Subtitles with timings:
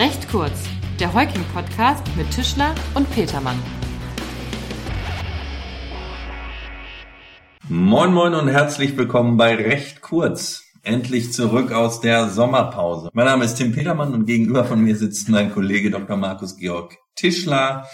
[0.00, 0.62] Recht kurz,
[0.98, 3.62] der Heuking-Podcast mit Tischler und Petermann.
[7.68, 10.64] Moin moin und herzlich willkommen bei Recht kurz.
[10.80, 13.10] Endlich zurück aus der Sommerpause.
[13.12, 16.16] Mein Name ist Tim Petermann und gegenüber von mir sitzt mein Kollege Dr.
[16.16, 17.86] Markus Georg Tischler.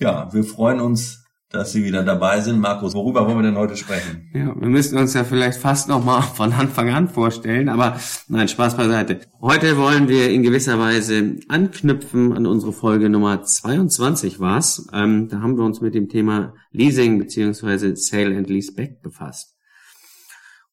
[0.00, 2.60] Ja, wir freuen uns dass Sie wieder dabei sind.
[2.60, 4.28] Markus, worüber wollen wir denn heute sprechen?
[4.34, 7.98] Ja, wir müssen uns ja vielleicht fast nochmal von Anfang an vorstellen, aber
[8.28, 9.20] nein, Spaß beiseite.
[9.40, 14.86] Heute wollen wir in gewisser Weise anknüpfen an unsere Folge Nummer 22 war's.
[14.92, 19.56] Ähm, da haben wir uns mit dem Thema Leasing beziehungsweise Sale and Leaseback befasst.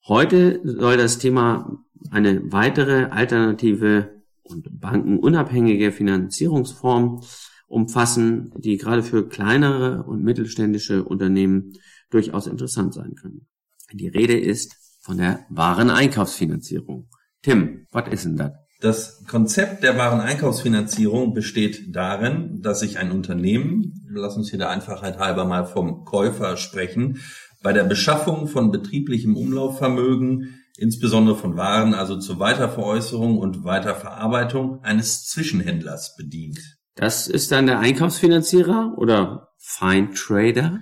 [0.07, 1.79] Heute soll das Thema
[2.11, 7.23] eine weitere alternative und bankenunabhängige Finanzierungsform
[7.67, 11.73] umfassen, die gerade für kleinere und mittelständische Unternehmen
[12.09, 13.47] durchaus interessant sein können.
[13.91, 17.09] Die Rede ist von der Wareneinkaufsfinanzierung.
[17.41, 18.51] Tim, was ist denn das?
[18.81, 25.17] Das Konzept der Wareneinkaufsfinanzierung besteht darin, dass sich ein Unternehmen, lass uns hier der Einfachheit
[25.17, 27.19] halber mal vom Käufer sprechen,
[27.63, 35.25] bei der Beschaffung von betrieblichem Umlaufvermögen, insbesondere von Waren, also zur Weiterveräußerung und Weiterverarbeitung eines
[35.25, 36.59] Zwischenhändlers bedient.
[36.95, 40.79] Das ist dann der Einkaufsfinanzierer oder Fine Trader?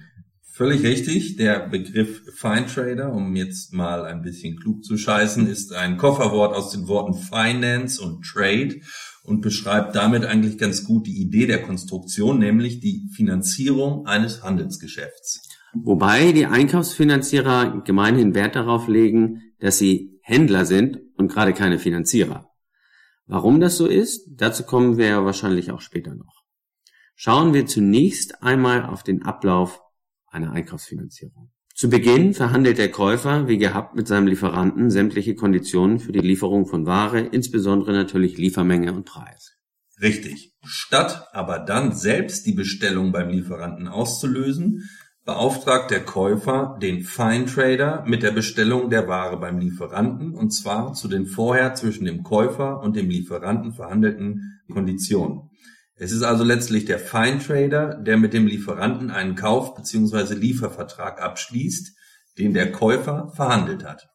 [0.51, 1.37] Völlig richtig.
[1.37, 6.55] Der Begriff Fine Trader, um jetzt mal ein bisschen klug zu scheißen, ist ein Kofferwort
[6.55, 8.79] aus den Worten Finance und Trade
[9.23, 15.41] und beschreibt damit eigentlich ganz gut die Idee der Konstruktion, nämlich die Finanzierung eines Handelsgeschäfts.
[15.73, 22.52] Wobei die Einkaufsfinanzierer gemeinhin Wert darauf legen, dass sie Händler sind und gerade keine Finanzierer.
[23.33, 26.43] Warum das so ist, dazu kommen wir ja wahrscheinlich auch später noch.
[27.15, 29.81] Schauen wir zunächst einmal auf den Ablauf
[30.27, 31.51] einer Einkaufsfinanzierung.
[31.73, 36.67] Zu Beginn verhandelt der Käufer wie gehabt mit seinem Lieferanten sämtliche Konditionen für die Lieferung
[36.67, 39.57] von Ware, insbesondere natürlich Liefermenge und Preis.
[39.99, 40.53] Richtig.
[40.63, 44.87] Statt aber dann selbst die Bestellung beim Lieferanten auszulösen,
[45.25, 50.93] beauftragt der Käufer den Fine Trader mit der Bestellung der Ware beim Lieferanten und zwar
[50.93, 55.49] zu den vorher zwischen dem Käufer und dem Lieferanten verhandelten Konditionen.
[55.95, 60.33] Es ist also letztlich der Fine Trader, der mit dem Lieferanten einen Kauf- bzw.
[60.33, 61.95] Liefervertrag abschließt,
[62.37, 64.07] den der Käufer verhandelt hat.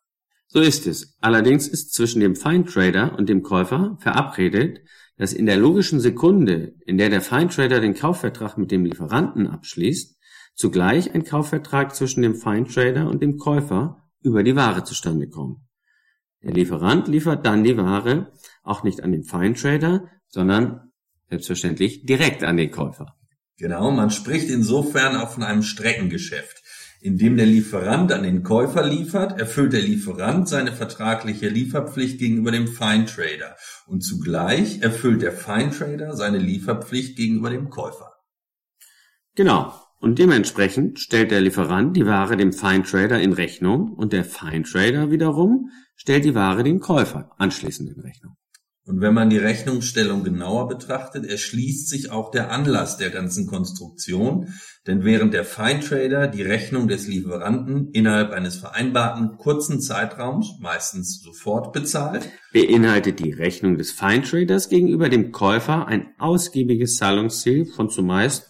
[0.49, 1.17] So ist es.
[1.21, 4.81] Allerdings ist zwischen dem Fine Trader und dem Käufer verabredet,
[5.17, 9.47] dass in der logischen Sekunde, in der der Fine Trader den Kaufvertrag mit dem Lieferanten
[9.47, 10.18] abschließt,
[10.59, 15.61] zugleich ein Kaufvertrag zwischen dem Feintrader und dem Käufer über die Ware zustande kommt.
[16.43, 18.33] Der Lieferant liefert dann die Ware
[18.65, 20.93] auch nicht an den Feintrader, sondern
[21.31, 23.15] selbstverständlich direkt an den Käufer.
[23.57, 26.63] Genau, man spricht insofern auch von einem Streckengeschäft.
[27.01, 32.67] Indem der Lieferant an den Käufer liefert, erfüllt der Lieferant seine vertragliche Lieferpflicht gegenüber dem
[32.67, 38.15] Feintrader und zugleich erfüllt der Feintrader seine Lieferpflicht gegenüber dem Käufer.
[39.37, 39.88] Genau.
[40.01, 45.71] Und dementsprechend stellt der Lieferant die Ware dem Feintrader in Rechnung und der Feintrader wiederum
[45.97, 48.37] stellt die Ware dem Käufer anschließend in Rechnung.
[48.89, 54.55] Und wenn man die Rechnungsstellung genauer betrachtet, erschließt sich auch der Anlass der ganzen Konstruktion,
[54.87, 61.75] denn während der Feintrader die Rechnung des Lieferanten innerhalb eines vereinbarten kurzen Zeitraums, meistens sofort
[61.75, 68.49] bezahlt, beinhaltet die Rechnung des Feintraders gegenüber dem Käufer ein ausgiebiges Zahlungsziel von zumeist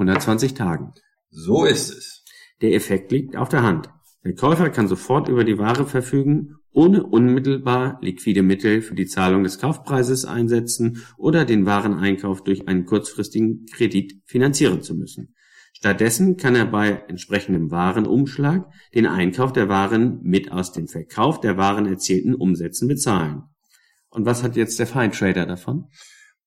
[0.00, 0.94] 120 Tagen.
[1.28, 2.24] So ist es.
[2.62, 3.90] Der Effekt liegt auf der Hand.
[4.24, 9.44] Der Käufer kann sofort über die Ware verfügen, ohne unmittelbar liquide Mittel für die Zahlung
[9.44, 15.34] des Kaufpreises einsetzen oder den Wareneinkauf durch einen kurzfristigen Kredit finanzieren zu müssen.
[15.72, 21.56] Stattdessen kann er bei entsprechendem Warenumschlag den Einkauf der Waren mit aus dem Verkauf der
[21.56, 23.42] Waren erzielten Umsätzen bezahlen.
[24.08, 25.86] Und was hat jetzt der Feintrader davon?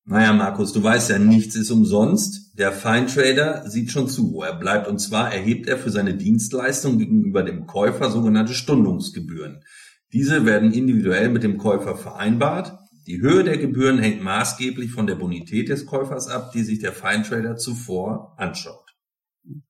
[0.06, 2.58] Naja, Markus, du weißt ja, nichts ist umsonst.
[2.60, 4.88] Der Feintrader sieht schon zu, wo er bleibt.
[4.88, 9.64] Und zwar erhebt er für seine Dienstleistung gegenüber dem Käufer sogenannte Stundungsgebühren.
[10.12, 12.78] Diese werden individuell mit dem Käufer vereinbart.
[13.08, 16.94] Die Höhe der Gebühren hängt maßgeblich von der Bonität des Käufers ab, die sich der
[16.94, 18.94] Feintrader zuvor anschaut.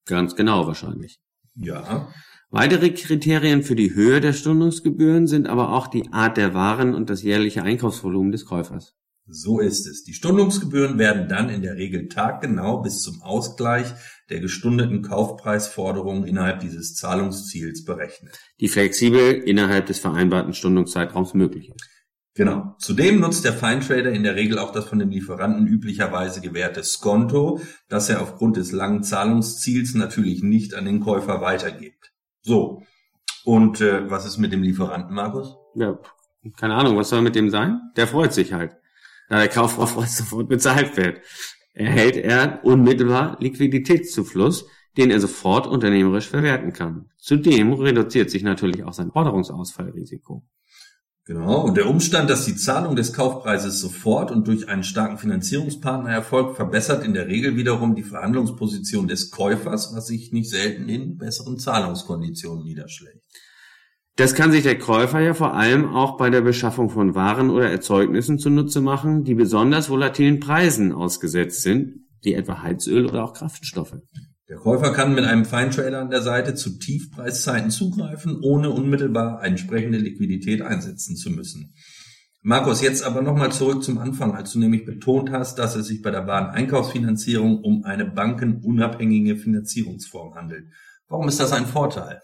[0.06, 1.20] Ganz genau wahrscheinlich.
[1.56, 2.10] Ja.
[2.50, 7.10] Weitere Kriterien für die Höhe der Stundungsgebühren sind aber auch die Art der Waren und
[7.10, 8.96] das jährliche Einkaufsvolumen des Käufers.
[9.26, 10.04] So ist es.
[10.04, 13.88] Die Stundungsgebühren werden dann in der Regel taggenau bis zum Ausgleich
[14.30, 18.38] der gestundeten Kaufpreisforderungen innerhalb dieses Zahlungsziels berechnet.
[18.60, 21.90] Die flexibel innerhalb des vereinbarten Stundungszeitraums möglich ist.
[22.36, 22.76] Genau.
[22.80, 27.62] Zudem nutzt der Feintrader in der Regel auch das von dem Lieferanten üblicherweise gewährte Skonto,
[27.90, 32.12] das er aufgrund des langen Zahlungsziels natürlich nicht an den Käufer weitergibt.
[32.42, 32.82] So.
[33.46, 35.56] Und äh, was ist mit dem Lieferanten, Markus?
[35.76, 36.00] Ja,
[36.58, 37.80] keine Ahnung, was soll mit dem sein?
[37.96, 38.76] Der freut sich halt.
[39.30, 41.22] Da der Kaufpreis sofort bezahlt wird,
[41.74, 44.66] erhält er unmittelbar Liquiditätszufluss,
[44.98, 47.10] den er sofort unternehmerisch verwerten kann.
[47.18, 50.44] Zudem reduziert sich natürlich auch sein Forderungsausfallrisiko.
[51.26, 51.62] Genau.
[51.62, 56.58] Und der Umstand, dass die Zahlung des Kaufpreises sofort und durch einen starken Finanzierungspartner erfolgt,
[56.58, 61.58] verbessert in der Regel wiederum die Verhandlungsposition des Käufers, was sich nicht selten in besseren
[61.58, 63.24] Zahlungskonditionen niederschlägt.
[64.16, 67.72] Das kann sich der Käufer ja vor allem auch bei der Beschaffung von Waren oder
[67.72, 73.96] Erzeugnissen zunutze machen, die besonders volatilen Preisen ausgesetzt sind, wie etwa Heizöl oder auch Kraftstoffe.
[74.50, 79.98] Der Käufer kann mit einem Feintrader an der Seite zu Tiefpreiszeiten zugreifen, ohne unmittelbar entsprechende
[79.98, 81.74] Liquidität einsetzen zu müssen.
[82.44, 86.04] Markus, jetzt aber nochmal zurück zum Anfang, als du nämlich betont hast, dass es sich
[86.04, 90.66] bei der Wareneinkaufsfinanzierung um eine bankenunabhängige Finanzierungsform handelt.
[91.08, 92.22] Warum ist das ein Vorteil?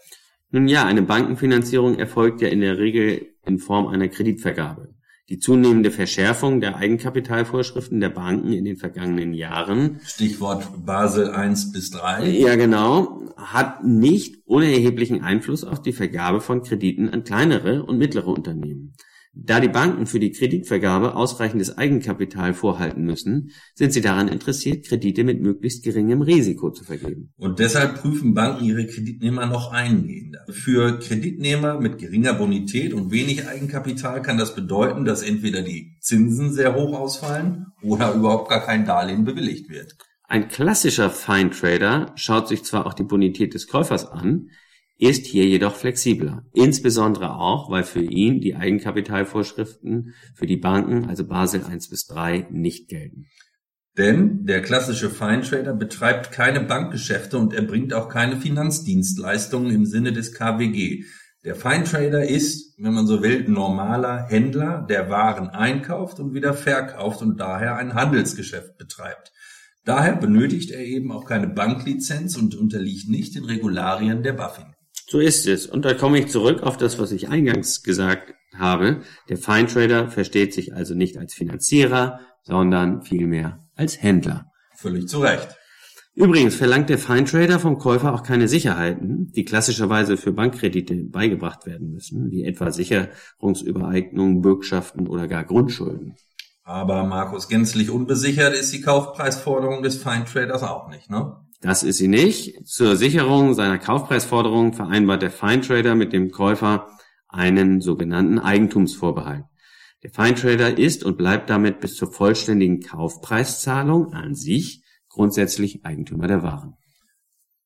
[0.50, 4.94] Nun ja, eine Bankenfinanzierung erfolgt ja in der Regel in Form einer Kreditvergabe.
[5.28, 10.00] Die zunehmende Verschärfung der Eigenkapitalvorschriften der Banken in den vergangenen Jahren.
[10.04, 12.28] Stichwort Basel 1 bis 3.
[12.30, 13.32] Ja, genau.
[13.36, 18.94] Hat nicht unerheblichen Einfluss auf die Vergabe von Krediten an kleinere und mittlere Unternehmen.
[19.32, 25.22] Da die Banken für die Kreditvergabe ausreichendes Eigenkapital vorhalten müssen, sind sie daran interessiert, Kredite
[25.22, 27.32] mit möglichst geringem Risiko zu vergeben.
[27.36, 30.44] Und deshalb prüfen Banken ihre Kreditnehmer noch eingehender.
[30.50, 36.52] Für Kreditnehmer mit geringer Bonität und wenig Eigenkapital kann das bedeuten, dass entweder die Zinsen
[36.52, 39.96] sehr hoch ausfallen oder überhaupt gar kein Darlehen bewilligt wird.
[40.24, 44.50] Ein klassischer Fine Trader schaut sich zwar auch die Bonität des Käufers an,
[45.00, 46.44] ist hier jedoch flexibler.
[46.52, 52.48] Insbesondere auch, weil für ihn die Eigenkapitalvorschriften für die Banken, also Basel 1 bis 3,
[52.50, 53.26] nicht gelten.
[53.96, 60.34] Denn der klassische Feintrader betreibt keine Bankgeschäfte und erbringt auch keine Finanzdienstleistungen im Sinne des
[60.34, 61.04] KWG.
[61.44, 67.22] Der Feintrader ist, wenn man so will, normaler Händler, der Waren einkauft und wieder verkauft
[67.22, 69.32] und daher ein Handelsgeschäft betreibt.
[69.86, 74.74] Daher benötigt er eben auch keine Banklizenz und unterliegt nicht den Regularien der BaFin.
[75.10, 75.66] So ist es.
[75.66, 79.00] Und da komme ich zurück auf das, was ich eingangs gesagt habe.
[79.28, 84.52] Der Feintrader versteht sich also nicht als Finanzierer, sondern vielmehr als Händler.
[84.76, 85.48] Völlig zu Recht.
[86.14, 91.90] Übrigens verlangt der Feintrader vom Käufer auch keine Sicherheiten, die klassischerweise für Bankkredite beigebracht werden
[91.90, 96.14] müssen, wie etwa Sicherungsübereignungen, Bürgschaften oder gar Grundschulden.
[96.62, 101.34] Aber Markus, gänzlich unbesichert ist die Kaufpreisforderung des Feintraders auch nicht, ne?
[101.60, 102.66] Das ist sie nicht.
[102.66, 106.88] Zur Sicherung seiner Kaufpreisforderung vereinbart der Feintrader mit dem Käufer
[107.28, 109.44] einen sogenannten Eigentumsvorbehalt.
[110.02, 116.42] Der Feintrader ist und bleibt damit bis zur vollständigen Kaufpreiszahlung an sich grundsätzlich Eigentümer der
[116.42, 116.74] Waren.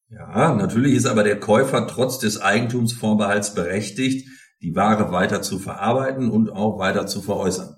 [0.09, 4.29] Ja, natürlich ist aber der Käufer trotz des Eigentumsvorbehalts berechtigt,
[4.63, 7.77] die Ware weiter zu verarbeiten und auch weiter zu veräußern.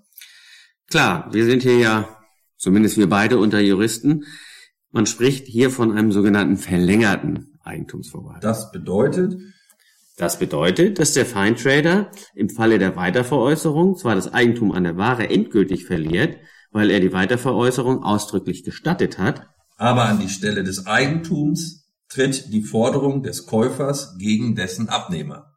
[0.88, 2.08] Klar, wir sind hier ja,
[2.56, 4.24] zumindest wir beide unter Juristen,
[4.90, 8.42] man spricht hier von einem sogenannten verlängerten Eigentumsvorbehalt.
[8.44, 9.36] Das bedeutet?
[10.16, 15.28] Das bedeutet, dass der Feintrader im Falle der Weiterveräußerung zwar das Eigentum an der Ware
[15.28, 16.38] endgültig verliert,
[16.70, 19.46] weil er die Weiterveräußerung ausdrücklich gestattet hat,
[19.76, 25.54] aber an die Stelle des Eigentums tritt die Forderung des Käufers gegen dessen Abnehmer,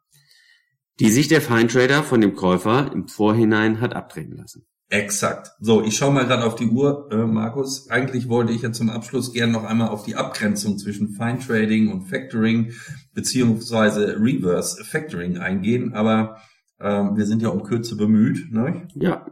[0.98, 4.66] die sich der Feintrader von dem Käufer im Vorhinein hat abtreten lassen.
[4.92, 5.52] Exakt.
[5.60, 7.88] So, ich schaue mal gerade auf die Uhr, äh, Markus.
[7.90, 11.92] Eigentlich wollte ich ja zum Abschluss gerne noch einmal auf die Abgrenzung zwischen Fine Trading
[11.92, 12.72] und Factoring
[13.14, 16.40] beziehungsweise Reverse Factoring eingehen, aber
[16.80, 18.52] äh, wir sind ja um Kürze bemüht.
[18.52, 18.88] Ne?
[18.96, 19.26] Ja.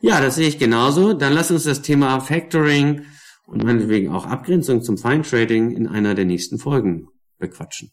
[0.00, 1.12] Ja, das sehe ich genauso.
[1.12, 3.02] Dann lass uns das Thema Factoring
[3.46, 7.08] und meinetwegen auch Abgrenzung zum Fine Trading in einer der nächsten Folgen
[7.38, 7.90] bequatschen.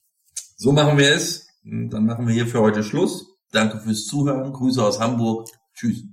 [0.56, 1.46] So machen wir es.
[1.64, 3.38] Dann machen wir hier für heute Schluss.
[3.52, 4.54] Danke fürs Zuhören.
[4.54, 5.50] Grüße aus Hamburg.
[5.74, 6.04] Tschüss.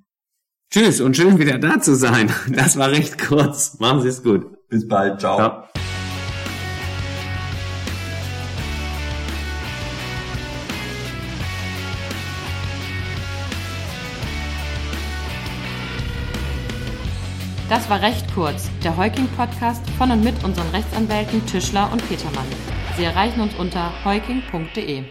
[0.73, 2.33] Tschüss und schön wieder da zu sein.
[2.49, 3.81] Das war recht kurz.
[3.81, 4.69] Machen Sie es gut.
[4.69, 5.19] Bis bald.
[5.19, 5.37] Ciao.
[5.37, 5.65] Ciao.
[17.69, 22.47] Das war recht kurz, der Heuking-Podcast von und mit unseren Rechtsanwälten Tischler und Petermann.
[22.97, 25.05] Sie erreichen uns unter heuking.de.